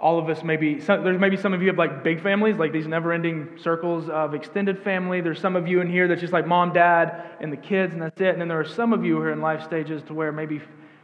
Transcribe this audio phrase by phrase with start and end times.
[0.00, 2.72] all of us maybe some, there's maybe some of you have like big families like
[2.72, 5.20] these never-ending circles of extended family.
[5.20, 8.02] There's some of you in here that's just like mom dad and the kids and
[8.02, 8.28] that's it.
[8.28, 10.60] And then there are some of you who are in life stages to where maybe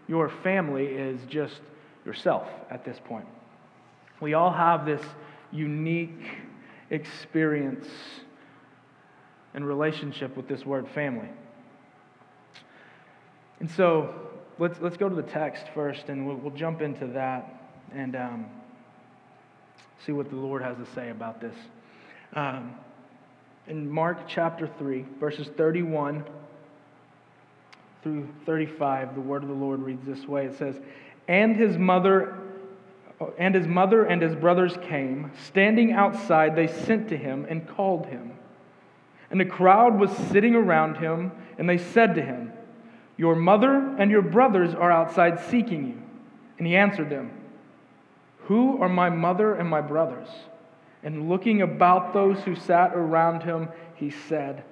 [0.07, 1.61] your family is just
[2.05, 3.27] yourself at this point.
[4.21, 5.03] We all have this
[5.51, 6.21] unique
[6.91, 7.89] experience
[9.55, 11.29] and relationship with this word family.
[13.61, 14.15] And so
[14.59, 17.79] let's, let's go to the text first and we'll, we'll jump into that.
[17.95, 18.47] And um,
[20.07, 21.55] see what the Lord has to say about this.
[22.35, 22.75] Um,
[23.67, 26.25] in Mark chapter 3, verses 31
[28.03, 30.77] through 35, the word of the Lord reads this way it says,
[31.29, 32.37] And his mother.
[33.39, 35.31] And his mother and his brothers came.
[35.47, 38.33] Standing outside, they sent to him and called him.
[39.31, 42.51] And the crowd was sitting around him, and they said to him,
[43.19, 46.03] Your mother and your brothers are outside seeking you.
[46.57, 47.31] And he answered them,
[48.45, 50.29] who are my mother and my brothers?
[51.03, 54.65] And looking about those who sat around him, he said,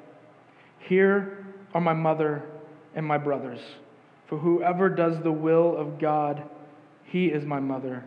[0.79, 2.43] Here are my mother
[2.95, 3.61] and my brothers.
[4.27, 6.43] For whoever does the will of God,
[7.05, 8.05] he is my mother.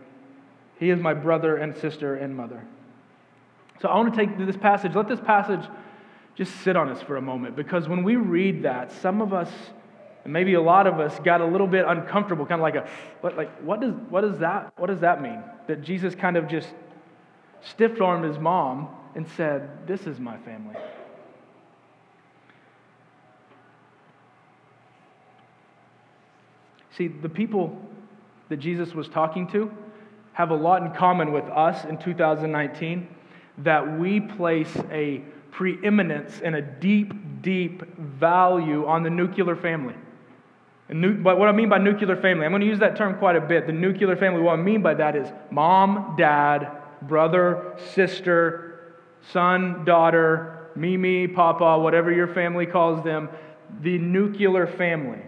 [0.79, 2.63] He is my brother and sister and mother.
[3.81, 5.67] So I want to take this passage, let this passage
[6.35, 9.51] just sit on us for a moment, because when we read that, some of us
[10.23, 12.87] and maybe a lot of us got a little bit uncomfortable, kind of like a,
[13.21, 15.41] what, like, what does, what does that, what does that mean?
[15.67, 16.69] That Jesus kind of just
[17.61, 20.75] stiff-armed his mom and said, this is my family.
[26.97, 27.79] See, the people
[28.49, 29.71] that Jesus was talking to
[30.33, 33.07] have a lot in common with us in 2019
[33.59, 39.95] that we place a preeminence and a deep, deep value on the nuclear family.
[40.91, 43.41] But what I mean by nuclear family, I'm going to use that term quite a
[43.41, 43.65] bit.
[43.65, 46.69] The nuclear family, what I mean by that is mom, dad,
[47.01, 48.95] brother, sister,
[49.31, 53.29] son, daughter, Mimi, Papa, whatever your family calls them,
[53.81, 55.21] the nuclear family.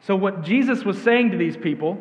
[0.00, 1.98] So, what Jesus was saying to these people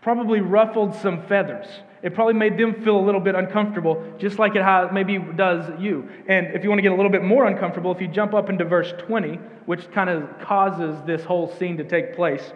[0.00, 1.66] probably ruffled some feathers.
[2.02, 5.64] It probably made them feel a little bit uncomfortable, just like it has, maybe does
[5.80, 6.08] you.
[6.28, 8.48] And if you want to get a little bit more uncomfortable, if you jump up
[8.48, 9.36] into verse 20,
[9.66, 12.52] which kind of causes this whole scene to take place,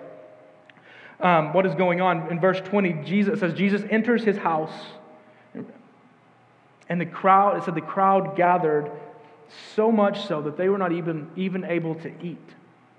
[1.21, 2.31] um, what is going on?
[2.31, 4.73] In verse 20, Jesus says, Jesus enters his house,
[6.89, 8.91] and the crowd, it said the crowd gathered
[9.75, 12.39] so much so that they were not even, even able to eat.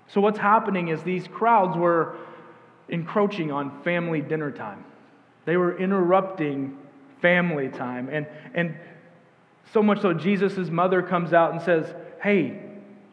[0.08, 2.16] So what's happening is these crowds were
[2.88, 4.84] encroaching on family dinner time.
[5.44, 6.78] They were interrupting
[7.20, 8.08] family time.
[8.10, 8.76] And, and
[9.72, 12.60] so much so, Jesus' mother comes out and says, Hey,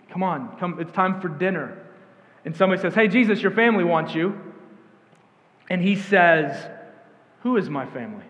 [0.10, 1.78] come on, come, it's time for dinner.
[2.46, 4.40] And somebody says, Hey, Jesus, your family wants you.
[5.70, 6.70] And he says,
[7.44, 8.26] Who is my family?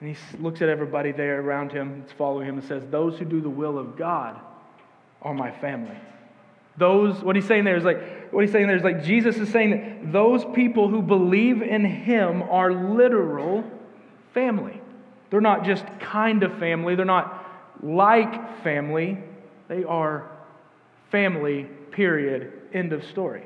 [0.00, 3.24] And he looks at everybody there around him, that's following him, and says, Those who
[3.24, 4.40] do the will of God
[5.22, 5.96] are my family.
[6.80, 9.48] Those, what he's saying there is like, what he's saying there is like Jesus is
[9.50, 13.62] saying that those people who believe in him are literal
[14.34, 14.80] family.
[15.30, 17.46] They're not just kind of family, they're not
[17.82, 19.18] like family,
[19.68, 20.28] they are
[21.10, 22.52] family, period.
[22.72, 23.44] End of story.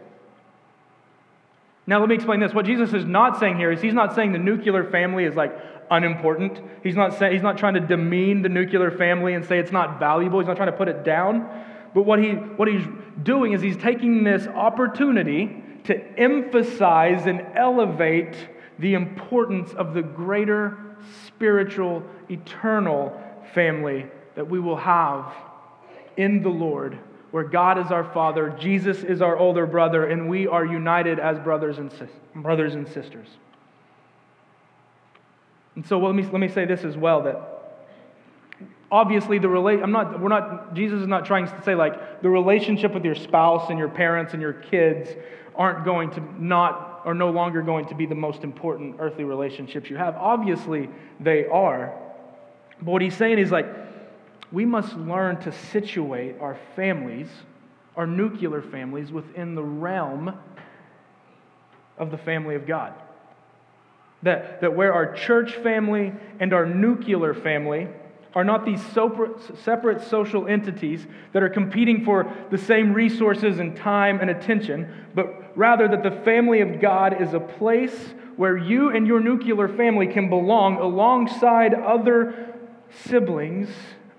[1.87, 2.55] Now, let me explain this.
[2.55, 5.55] What Jesus is not saying here is he's not saying the nuclear family is like
[5.91, 6.59] unimportant.
[6.83, 9.99] He's not, saying, he's not trying to demean the nuclear family and say it's not
[9.99, 10.41] valuable.
[10.41, 11.49] He's not trying to put it down.
[11.95, 12.85] But what, he, what he's
[13.23, 18.37] doing is he's taking this opportunity to emphasize and elevate
[18.79, 20.97] the importance of the greater
[21.27, 23.19] spiritual, eternal
[23.53, 25.33] family that we will have
[26.17, 26.99] in the Lord,
[27.31, 31.39] where God is our Father, Jesus is our older brother, and we are united as
[31.39, 31.93] brothers and,
[32.35, 33.29] brothers and sisters.
[35.77, 37.54] And so well, let, me, let me say this as well that
[38.91, 42.29] obviously the relate i'm not we're not jesus is not trying to say like the
[42.29, 45.11] relationship with your spouse and your parents and your kids
[45.57, 49.91] aren't going to not are no longer going to be the most important earthly relationships
[49.91, 50.17] you have.
[50.17, 50.89] Obviously
[51.21, 51.95] they are.
[52.81, 53.67] But what he's saying is like
[54.51, 57.29] we must learn to situate our families
[57.97, 60.37] our nuclear families within the realm
[61.97, 62.93] of the family of god.
[64.25, 67.87] That, that where our church family and our nuclear family
[68.35, 74.21] are not these separate social entities that are competing for the same resources and time
[74.21, 79.07] and attention, but rather that the family of God is a place where you and
[79.07, 82.57] your nuclear family can belong alongside other
[83.05, 83.69] siblings,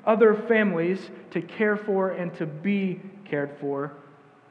[0.05, 3.91] other families to care for and to be cared for,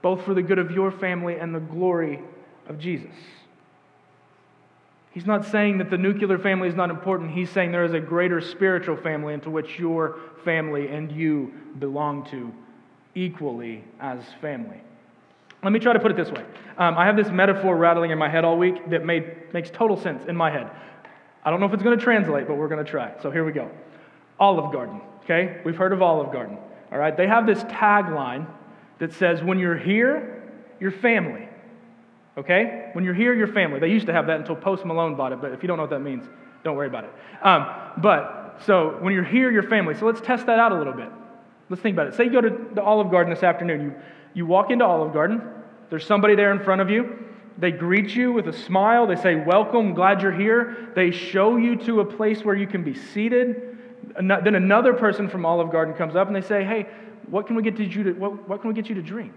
[0.02, 2.20] both for the good of your family and the glory
[2.68, 3.14] of Jesus.
[5.14, 7.30] He's not saying that the nuclear family is not important.
[7.30, 12.28] He's saying there is a greater spiritual family into which your family and you belong
[12.32, 12.52] to
[13.14, 14.80] equally as family.
[15.62, 16.44] Let me try to put it this way.
[16.76, 19.96] Um, I have this metaphor rattling in my head all week that made, makes total
[19.96, 20.68] sense in my head.
[21.44, 23.12] I don't know if it's going to translate, but we're going to try.
[23.22, 23.70] So here we go.
[24.40, 25.60] Olive Garden, okay?
[25.64, 26.58] We've heard of Olive Garden,
[26.90, 27.16] all right?
[27.16, 28.48] They have this tagline
[28.98, 30.42] that says, when you're here,
[30.80, 31.48] you're family.
[32.36, 32.90] Okay?
[32.92, 33.80] When you're here, you're family.
[33.80, 35.84] They used to have that until Post Malone bought it, but if you don't know
[35.84, 36.24] what that means,
[36.62, 37.12] don't worry about it.
[37.42, 37.66] Um,
[37.98, 39.94] but, so when you're here, you're family.
[39.94, 41.08] So let's test that out a little bit.
[41.68, 42.14] Let's think about it.
[42.14, 43.80] Say you go to the Olive Garden this afternoon.
[43.80, 43.94] You,
[44.34, 45.42] you walk into Olive Garden,
[45.90, 47.24] there's somebody there in front of you.
[47.56, 49.06] They greet you with a smile.
[49.06, 50.90] They say, Welcome, glad you're here.
[50.96, 53.78] They show you to a place where you can be seated.
[54.16, 56.88] Then another person from Olive Garden comes up and they say, Hey,
[57.28, 59.34] what can we get you to, what, what can we get you to drink?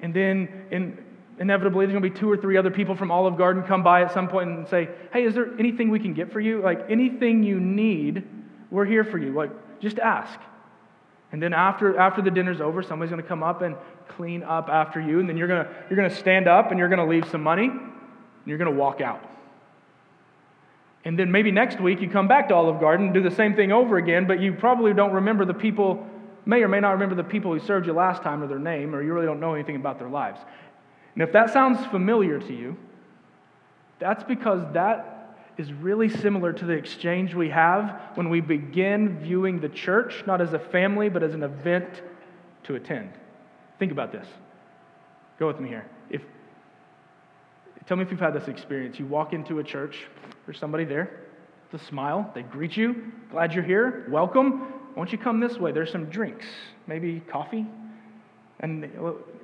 [0.00, 1.04] And then in,
[1.38, 4.02] inevitably there's going to be two or three other people from Olive Garden come by
[4.02, 6.60] at some point and say, Hey, is there anything we can get for you?
[6.60, 8.24] Like anything you need,
[8.70, 9.32] we're here for you.
[9.32, 9.50] Like,
[9.80, 10.38] just ask.
[11.32, 13.76] And then after, after the dinner's over, somebody's going to come up and
[14.08, 15.18] clean up after you.
[15.18, 17.28] And then you're going to, you're going to stand up and you're going to leave
[17.30, 19.28] some money and you're going to walk out.
[21.04, 23.54] And then maybe next week you come back to Olive Garden and do the same
[23.56, 26.06] thing over again, but you probably don't remember the people
[26.46, 28.94] may or may not remember the people who served you last time or their name,
[28.94, 30.40] or you really don't know anything about their lives.
[31.14, 32.76] And if that sounds familiar to you,
[33.98, 39.60] that's because that is really similar to the exchange we have when we begin viewing
[39.60, 42.02] the church not as a family, but as an event
[42.64, 43.12] to attend.
[43.78, 44.26] Think about this.
[45.38, 45.86] Go with me here.
[46.10, 46.22] If,
[47.86, 48.98] tell me if you've had this experience.
[48.98, 50.06] You walk into a church,
[50.46, 51.20] there's somebody there,
[51.70, 54.72] with a smile, they greet you, glad you're here, welcome.
[54.96, 55.72] Won't you come this way?
[55.72, 56.46] There's some drinks,
[56.86, 57.66] maybe coffee.
[58.60, 58.90] And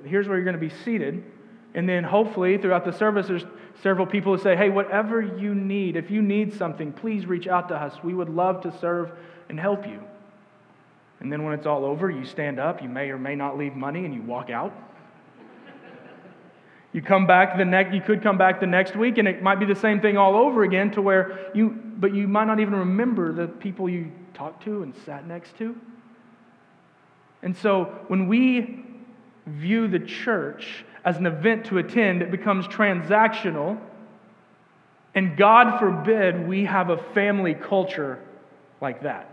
[0.05, 1.23] here's where you're going to be seated.
[1.73, 3.45] And then hopefully throughout the service, there's
[3.81, 7.69] several people who say, hey, whatever you need, if you need something, please reach out
[7.69, 8.03] to us.
[8.03, 9.11] We would love to serve
[9.49, 10.01] and help you.
[11.19, 13.75] And then when it's all over, you stand up, you may or may not leave
[13.75, 14.73] money, and you walk out.
[16.93, 19.59] You come back the next you could come back the next week and it might
[19.59, 22.75] be the same thing all over again to where you but you might not even
[22.75, 25.73] remember the people you talked to and sat next to.
[27.43, 28.83] And so when we
[29.45, 33.79] view the church as an event to attend, it becomes transactional.
[35.15, 38.19] And God forbid we have a family culture
[38.79, 39.27] like that.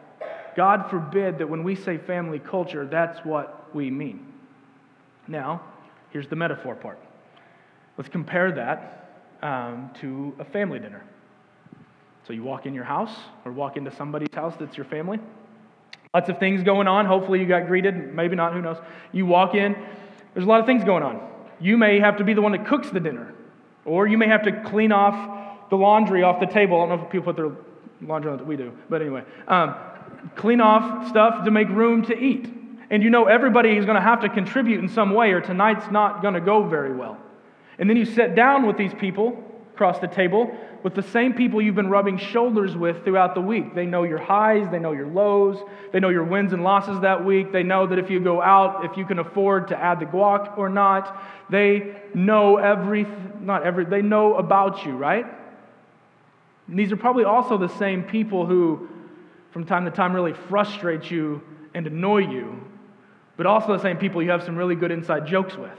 [0.56, 4.32] God forbid that when we say family culture, that's what we mean.
[5.28, 5.62] Now,
[6.10, 6.98] here's the metaphor part.
[7.96, 9.10] Let's compare that
[9.42, 11.04] um, to a family dinner.
[12.26, 15.20] So you walk in your house or walk into somebody's house that's your family.
[16.14, 17.06] Lots of things going on.
[17.06, 18.14] Hopefully, you got greeted.
[18.14, 18.78] Maybe not, who knows.
[19.12, 19.76] You walk in,
[20.34, 21.27] there's a lot of things going on.
[21.60, 23.34] You may have to be the one that cooks the dinner,
[23.84, 26.76] or you may have to clean off the laundry off the table.
[26.80, 27.52] I don't know if people put their
[28.00, 29.24] laundry on we do, but anyway.
[29.46, 29.74] Um,
[30.36, 32.52] clean off stuff to make room to eat.
[32.90, 35.90] And you know everybody is going to have to contribute in some way, or tonight's
[35.90, 37.18] not going to go very well.
[37.78, 39.44] And then you sit down with these people
[39.74, 43.74] across the table with the same people you've been rubbing shoulders with throughout the week.
[43.74, 45.58] They know your highs, they know your lows,
[45.92, 47.50] they know your wins and losses that week.
[47.50, 50.56] They know that if you go out, if you can afford to add the guac
[50.56, 51.20] or not.
[51.50, 53.06] They know every,
[53.40, 55.26] not every, they know about you, right?
[56.68, 58.88] And these are probably also the same people who,
[59.50, 61.42] from time to time, really frustrate you
[61.74, 62.62] and annoy you,
[63.36, 65.78] but also the same people you have some really good inside jokes with.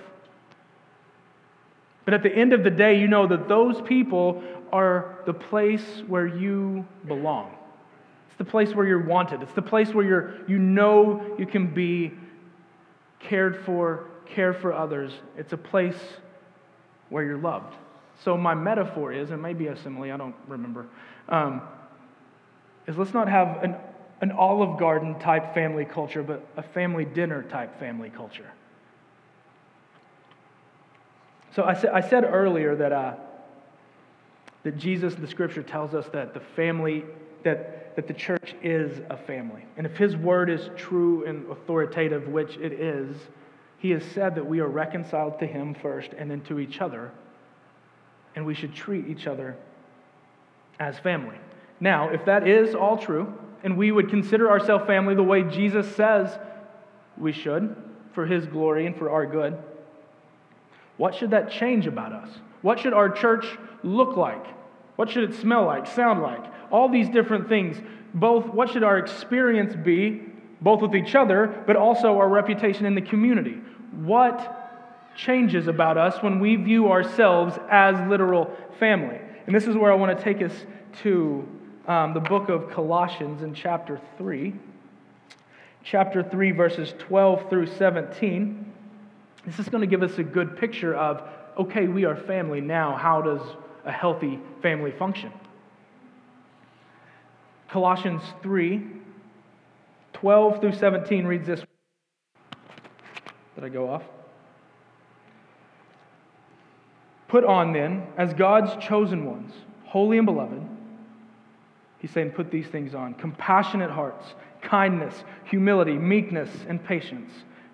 [2.09, 4.41] But at the end of the day, you know that those people
[4.73, 7.55] are the place where you belong.
[8.29, 9.43] It's the place where you're wanted.
[9.43, 12.13] It's the place where you're, you know you can be
[13.19, 15.13] cared for, care for others.
[15.37, 15.99] It's a place
[17.09, 17.75] where you're loved.
[18.23, 20.87] So, my metaphor is, and maybe a simile, I don't remember,
[21.27, 21.61] um,
[22.87, 23.75] is let's not have an,
[24.21, 28.51] an Olive Garden type family culture, but a family dinner type family culture.
[31.55, 32.91] So, I, sa- I said earlier that.
[32.91, 33.13] Uh,
[34.63, 37.05] that Jesus the scripture tells us that the family,
[37.43, 39.63] that, that the church is a family.
[39.77, 43.15] And if his word is true and authoritative, which it is,
[43.77, 47.11] he has said that we are reconciled to him first and then to each other,
[48.35, 49.55] and we should treat each other
[50.79, 51.37] as family.
[51.79, 55.95] Now, if that is all true, and we would consider ourselves family the way Jesus
[55.95, 56.37] says
[57.17, 57.75] we should,
[58.13, 59.57] for his glory and for our good,
[60.99, 62.29] what should that change about us?
[62.61, 63.45] What should our church
[63.83, 64.45] look like?
[64.97, 66.43] What should it smell like, sound like?
[66.71, 67.77] All these different things.
[68.13, 70.21] Both, what should our experience be,
[70.59, 73.61] both with each other, but also our reputation in the community?
[73.93, 79.21] What changes about us when we view ourselves as literal family?
[79.45, 80.65] And this is where I want to take us
[81.03, 81.47] to
[81.87, 84.53] um, the book of Colossians in chapter 3.
[85.81, 88.73] Chapter 3, verses 12 through 17.
[89.45, 91.23] This is going to give us a good picture of
[91.57, 92.95] okay, we are family now.
[92.95, 93.41] How does
[93.83, 95.31] a healthy family function?
[97.69, 98.81] Colossians 3,
[100.13, 101.61] 12 through 17 reads this.
[103.55, 104.03] Did I go off?
[107.27, 109.53] Put on then, as God's chosen ones,
[109.85, 110.61] holy and beloved,
[111.99, 117.31] he's saying, put these things on compassionate hearts, kindness, humility, meekness, and patience,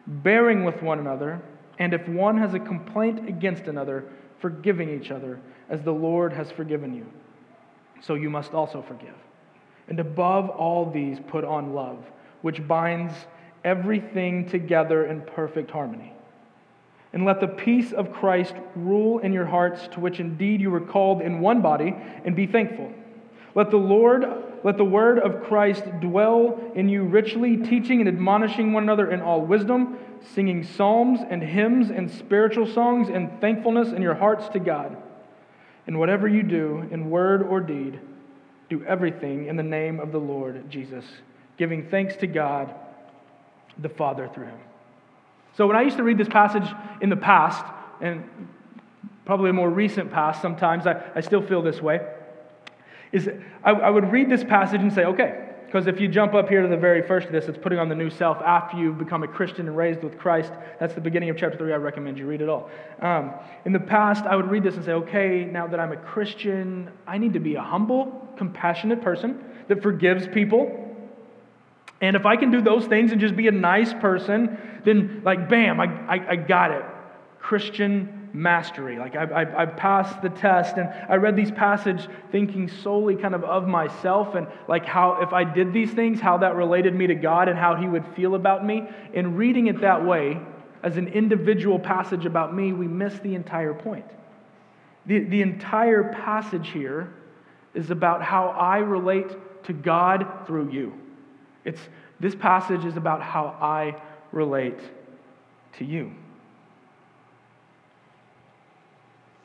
[0.08, 1.42] bearing with one another,
[1.80, 4.06] and if one has a complaint against another,
[4.40, 5.40] forgiving each other,
[5.70, 7.06] as the Lord has forgiven you.
[8.02, 9.16] So you must also forgive.
[9.88, 12.04] And above all these, put on love,
[12.42, 13.14] which binds
[13.64, 16.14] everything together in perfect harmony.
[17.14, 20.82] And let the peace of Christ rule in your hearts, to which indeed you were
[20.82, 22.92] called in one body, and be thankful.
[23.56, 24.26] Let the Lord,
[24.66, 29.22] let the word of Christ dwell in you richly, teaching and admonishing one another in
[29.22, 30.00] all wisdom,
[30.34, 34.98] singing psalms and hymns and spiritual songs and thankfulness in your hearts to God.
[35.86, 38.00] And whatever you do, in word or deed,
[38.68, 41.06] do everything in the name of the Lord Jesus,
[41.58, 42.74] giving thanks to God
[43.78, 44.60] the Father through him.
[45.58, 46.68] So when I used to read this passage
[47.02, 47.64] in the past,
[48.02, 48.28] and
[49.26, 52.02] probably a more recent past sometimes, I, I still feel this way,
[53.12, 53.30] is
[53.64, 56.62] I, I would read this passage and say, okay, because if you jump up here
[56.62, 59.24] to the very first of this, it's putting on the new self after you've become
[59.24, 60.52] a Christian and raised with Christ.
[60.80, 61.74] That's the beginning of chapter 3.
[61.74, 62.70] I recommend you read it all.
[63.02, 63.34] Um,
[63.66, 66.90] in the past, I would read this and say, okay, now that I'm a Christian,
[67.06, 70.86] I need to be a humble, compassionate person that forgives people
[72.02, 75.50] and if I can do those things and just be a nice person, then, like,
[75.50, 76.84] bam, I, I, I got it.
[77.40, 79.00] Christian mastery.
[79.00, 83.34] Like, I, I, I, passed the test, and I read these passages thinking solely kind
[83.34, 87.08] of of myself and, like, how, if I did these things, how that related me
[87.08, 88.88] to God and how He would feel about me.
[89.14, 90.40] And reading it that way,
[90.84, 94.06] as an individual passage about me, we miss the entire point.
[95.06, 97.14] The, the entire passage here
[97.74, 99.32] is about how I relate
[99.64, 100.94] to God through you.
[101.64, 101.82] It's,
[102.20, 104.00] this passage is about how I
[104.32, 104.80] relate
[105.78, 106.12] to you.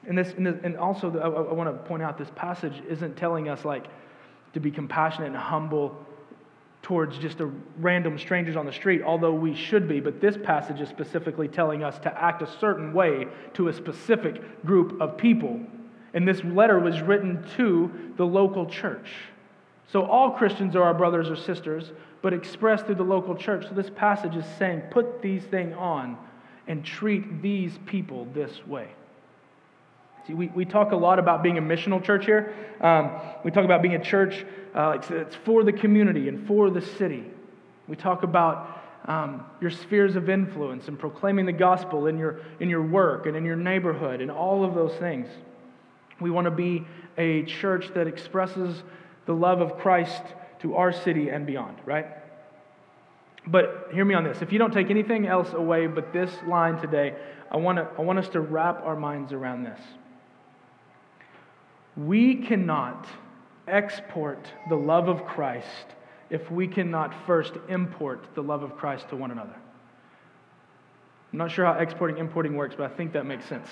[0.07, 3.17] And, this, and, this, and also, I, I want to point out this passage isn't
[3.17, 3.87] telling us like
[4.55, 5.97] to be compassionate and humble
[6.83, 10.01] towards just a random strangers on the street, although we should be.
[10.01, 14.65] But this passage is specifically telling us to act a certain way to a specific
[14.65, 15.61] group of people.
[16.15, 19.11] And this letter was written to the local church.
[19.87, 21.93] So all Christians are our brothers or sisters,
[22.23, 23.69] but expressed through the local church.
[23.69, 26.17] So this passage is saying, put these things on
[26.67, 28.89] and treat these people this way.
[30.27, 32.55] See, we, we talk a lot about being a missional church here.
[32.81, 36.83] Um, we talk about being a church uh, it's, for the community and for the
[36.83, 37.25] city.
[37.89, 42.69] We talk about um, your spheres of influence and proclaiming the gospel in your, in
[42.69, 45.27] your work and in your neighborhood and all of those things.
[46.21, 46.87] We want to be
[47.17, 48.83] a church that expresses
[49.27, 50.23] the love of Christ
[50.61, 52.07] to our city and beyond, right?
[53.47, 54.43] But hear me on this.
[54.43, 57.17] If you don't take anything else away but this line today,
[57.51, 59.81] I want, to, I want us to wrap our minds around this.
[61.97, 63.07] We cannot
[63.67, 65.67] export the love of Christ
[66.29, 69.57] if we cannot first import the love of Christ to one another.
[71.33, 73.69] I'm not sure how exporting, importing works, but I think that makes sense.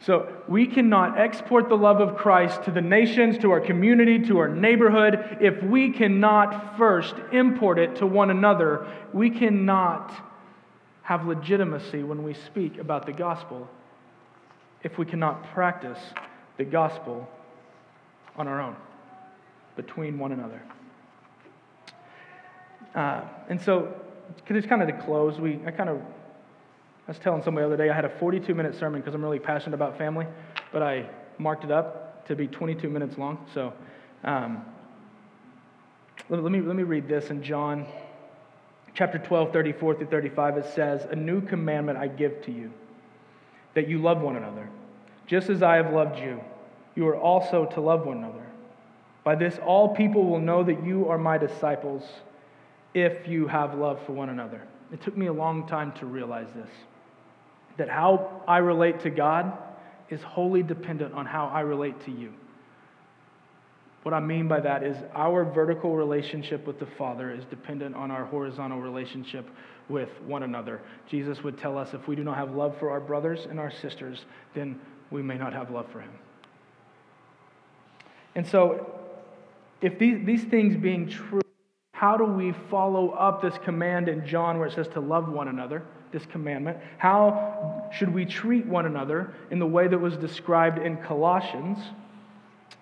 [0.00, 4.38] So we cannot export the love of Christ to the nations, to our community, to
[4.38, 8.86] our neighborhood, if we cannot first import it to one another.
[9.12, 10.12] We cannot
[11.02, 13.68] have legitimacy when we speak about the gospel
[14.82, 15.98] if we cannot practice
[16.56, 17.28] the gospel
[18.36, 18.76] on our own,
[19.76, 20.62] between one another.
[22.94, 23.92] Uh, and so,
[24.48, 26.00] just kind of to close, we I kind of
[27.06, 29.22] I was telling somebody the other day I had a 42 minute sermon because I'm
[29.22, 30.26] really passionate about family,
[30.72, 31.06] but I
[31.38, 33.44] marked it up to be 22 minutes long.
[33.52, 33.72] So
[34.22, 34.64] um,
[36.30, 37.86] let, let, me, let me read this in John
[38.94, 40.56] chapter 12, 34 through 35.
[40.58, 42.72] It says, A new commandment I give to you,
[43.74, 44.70] that you love one another.
[45.26, 46.40] Just as I have loved you,
[46.94, 48.46] you are also to love one another.
[49.24, 52.02] By this, all people will know that you are my disciples
[52.92, 54.62] if you have love for one another.
[54.92, 56.70] It took me a long time to realize this
[57.76, 59.58] that how I relate to God
[60.08, 62.32] is wholly dependent on how I relate to you.
[64.04, 68.10] What I mean by that is our vertical relationship with the Father is dependent on
[68.10, 69.48] our horizontal relationship
[69.88, 70.82] with one another.
[71.10, 73.70] Jesus would tell us if we do not have love for our brothers and our
[73.70, 74.78] sisters, then
[75.14, 76.10] we may not have love for Him.
[78.34, 79.00] And so,
[79.80, 81.40] if these, these things being true,
[81.92, 85.46] how do we follow up this command in John where it says to love one
[85.46, 86.78] another, this commandment?
[86.98, 91.78] How should we treat one another in the way that was described in Colossians?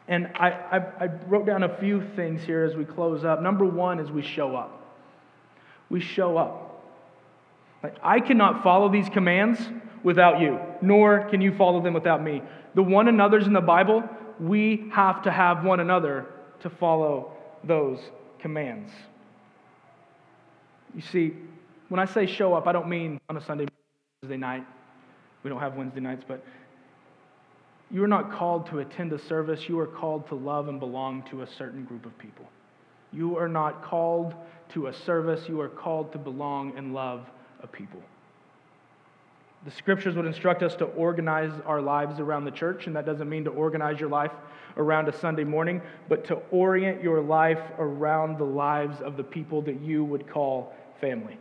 [0.09, 3.43] And I, I, I wrote down a few things here as we close up.
[3.43, 4.81] Number one is we show up.
[5.91, 6.83] We show up.
[7.83, 9.61] Like, I cannot follow these commands
[10.02, 12.42] without you, nor can you follow them without me.
[12.75, 14.02] The one another's in the Bible,
[14.40, 16.26] we have to have one another
[16.61, 17.32] to follow
[17.64, 17.99] those
[18.38, 18.90] commands.
[20.94, 21.35] You see,
[21.88, 23.66] when I say show up, I don't mean on a Sunday,
[24.23, 24.66] Wednesday night.
[25.42, 26.44] We don't have Wednesday nights, but
[27.90, 29.68] you are not called to attend a service.
[29.68, 32.47] You are called to love and belong to a certain group of people.
[33.12, 34.35] You are not called
[34.71, 35.49] to a service.
[35.49, 37.26] You are called to belong and love
[37.62, 38.00] a people.
[39.64, 43.28] The scriptures would instruct us to organize our lives around the church, and that doesn't
[43.28, 44.33] mean to organize your life
[44.76, 49.62] around a Sunday morning, but to orient your life around the lives of the people
[49.62, 51.38] that you would call family.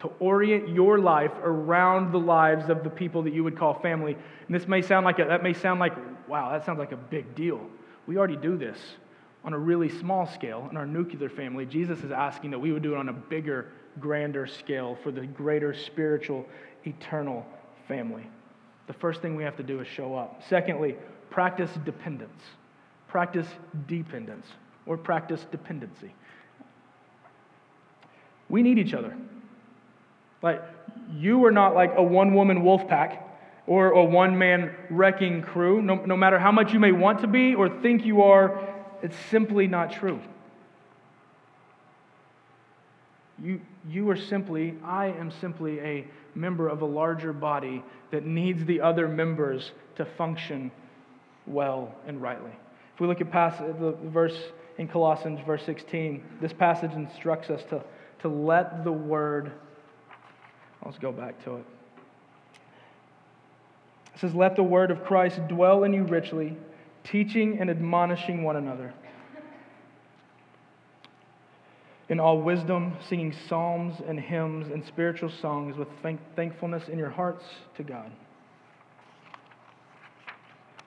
[0.00, 4.14] To orient your life around the lives of the people that you would call family.
[4.14, 5.94] And this may sound like a, that may sound like,
[6.28, 7.60] wow, that sounds like a big deal.
[8.06, 8.78] We already do this
[9.44, 11.64] on a really small scale in our nuclear family.
[11.64, 15.24] Jesus is asking that we would do it on a bigger, grander scale for the
[15.26, 16.44] greater spiritual
[16.86, 17.46] eternal
[17.88, 18.26] family.
[18.86, 20.42] The first thing we have to do is show up.
[20.48, 20.96] Secondly,
[21.30, 22.42] practice dependence.
[23.08, 23.46] Practice
[23.86, 24.46] dependence
[24.86, 26.14] or practice dependency.
[28.48, 29.16] We need each other.
[30.42, 30.62] Like,
[31.14, 33.22] you are not like a one woman wolf pack
[33.66, 35.82] or a one man wrecking crew.
[35.82, 38.60] No, no matter how much you may want to be or think you are,
[39.02, 40.20] it's simply not true.
[43.42, 48.64] You, you are simply, I am simply a member of a larger body that needs
[48.64, 50.70] the other members to function
[51.46, 52.52] well and rightly.
[52.94, 54.36] If we look at past, uh, the verse
[54.78, 57.82] in Colossians, verse 16, this passage instructs us to,
[58.20, 59.52] to let the word,
[60.84, 61.64] let's go back to it.
[64.14, 66.56] It says, Let the word of Christ dwell in you richly,
[67.04, 68.94] teaching and admonishing one another
[72.08, 77.10] in all wisdom, singing psalms and hymns and spiritual songs with thank- thankfulness in your
[77.10, 77.44] hearts
[77.76, 78.10] to God.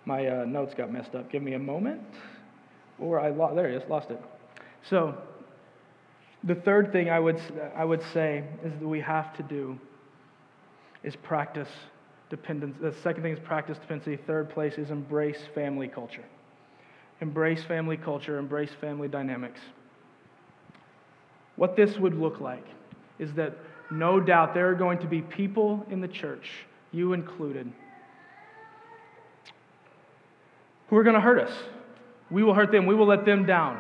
[0.06, 1.30] My uh, notes got messed up.
[1.32, 2.02] Give me a moment.
[3.00, 4.22] Or I lost, there it is, lost it.
[4.90, 5.16] So,
[6.44, 7.40] the third thing I would,
[7.76, 9.78] I would say is that we have to do
[11.04, 11.68] is practice
[12.30, 12.78] dependence.
[12.82, 14.22] The second thing is practice dependency.
[14.26, 16.24] Third place is embrace family culture.
[17.22, 19.60] Embrace family culture, embrace family dynamics.
[21.60, 22.66] What this would look like
[23.20, 23.54] is that
[23.92, 26.50] no doubt there are going to be people in the church,
[26.94, 27.70] you included,
[30.88, 31.52] who are going to hurt us.
[32.32, 33.78] We will hurt them, we will let them down.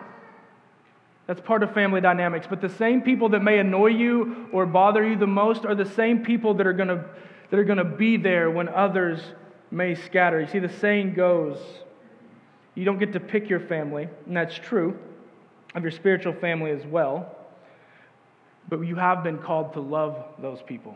[1.25, 2.47] That's part of family dynamics.
[2.49, 5.89] But the same people that may annoy you or bother you the most are the
[5.89, 7.05] same people that are going to,
[7.49, 9.21] that are going to be there when others
[9.71, 10.41] may scatter.
[10.41, 11.57] You see, the saying goes
[12.75, 14.99] you don't get to pick your family, and that's true
[15.75, 17.37] of your spiritual family as well
[18.69, 20.95] but you have been called to love those people.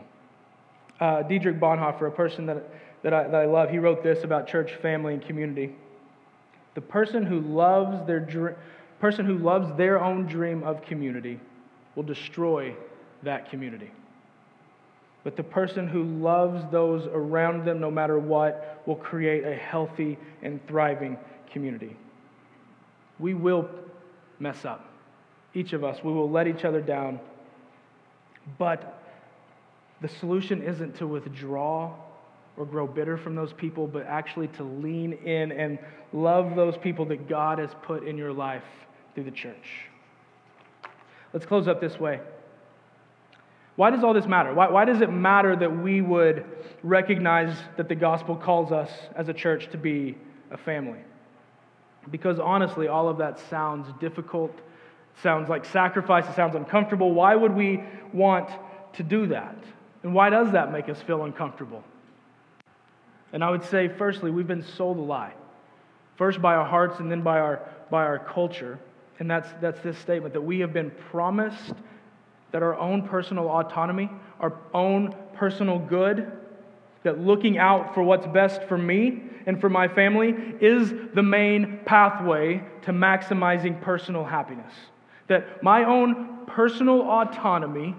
[1.00, 2.64] Uh, Dietrich Bonhoeffer, a person that,
[3.02, 5.74] that, I, that I love, he wrote this about church, family, and community.
[6.74, 8.56] The person who loves their dr-
[9.00, 11.38] person who loves their own dream of community
[11.94, 12.74] will destroy
[13.22, 13.90] that community.
[15.24, 20.18] But the person who loves those around them, no matter what, will create a healthy
[20.42, 21.16] and thriving
[21.50, 21.96] community.
[23.18, 23.68] We will
[24.38, 24.86] mess up.
[25.54, 27.20] Each of us, we will let each other down.
[28.58, 29.02] But
[30.00, 31.94] the solution isn't to withdraw
[32.56, 35.78] or grow bitter from those people, but actually to lean in and
[36.12, 38.62] love those people that God has put in your life
[39.14, 39.88] through the church.
[41.32, 42.20] Let's close up this way.
[43.76, 44.54] Why does all this matter?
[44.54, 46.44] Why, why does it matter that we would
[46.84, 50.16] recognize that the gospel calls us as a church to be
[50.52, 51.00] a family?
[52.10, 54.52] Because honestly, all of that sounds difficult
[55.22, 57.12] sounds like sacrifice, it sounds uncomfortable.
[57.12, 58.48] Why would we want
[58.94, 59.56] to do that?
[60.02, 61.82] And why does that make us feel uncomfortable?
[63.32, 65.32] And I would say, firstly, we've been sold a lie.
[66.16, 68.78] First by our hearts and then by our, by our culture.
[69.18, 71.74] And that's, that's this statement that we have been promised
[72.52, 76.30] that our own personal autonomy, our own personal good,
[77.02, 81.80] that looking out for what's best for me and for my family is the main
[81.84, 84.72] pathway to maximizing personal happiness.
[85.28, 87.96] That my own personal autonomy,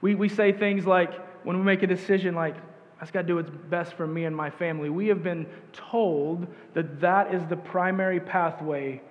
[0.00, 1.12] we, we say things like,
[1.44, 2.56] when we make a decision like,
[3.00, 4.88] That's got to do what's best for me and my family.
[4.88, 9.02] We have been told that that is the primary pathway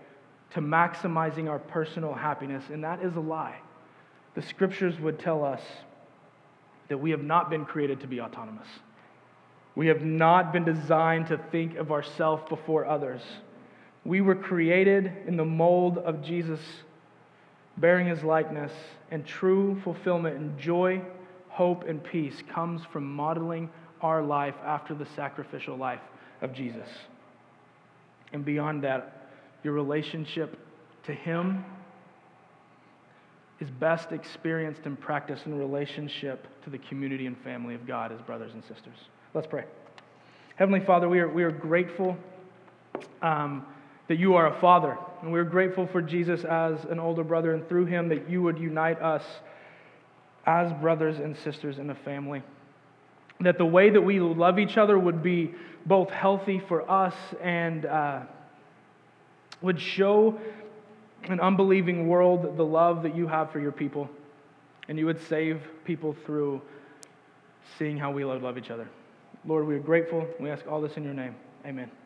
[0.51, 3.59] to maximizing our personal happiness, and that is a lie.
[4.35, 5.61] The scriptures would tell us
[6.87, 8.67] that we have not been created to be autonomous.
[9.75, 13.21] We have not been designed to think of ourselves before others.
[14.03, 16.59] We were created in the mold of Jesus,
[17.77, 18.71] bearing his likeness,
[19.11, 21.01] and true fulfillment and joy,
[21.49, 23.69] hope, and peace comes from modeling
[24.01, 26.01] our life after the sacrificial life
[26.41, 26.87] of Jesus.
[28.33, 29.27] And beyond that,
[29.63, 30.57] your relationship
[31.03, 31.63] to Him
[33.59, 38.19] is best experienced and practiced in relationship to the community and family of God as
[38.21, 38.95] brothers and sisters.
[39.33, 39.65] Let's pray.
[40.55, 42.17] Heavenly Father, we are, we are grateful
[43.21, 43.65] um,
[44.11, 47.67] that you are a father, and we're grateful for Jesus as an older brother, and
[47.69, 49.23] through him that you would unite us
[50.45, 52.43] as brothers and sisters in a family
[53.43, 55.53] that the way that we love each other would be
[55.85, 58.21] both healthy for us and uh,
[59.61, 60.39] would show
[61.23, 64.09] an unbelieving world the love that you have for your people.
[64.87, 66.61] And you would save people through
[67.77, 68.89] seeing how we love each other.
[69.45, 70.27] Lord, we are grateful.
[70.39, 71.35] We ask all this in your name.
[71.65, 72.00] Amen.